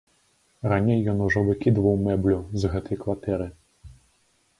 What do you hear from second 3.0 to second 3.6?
кватэры.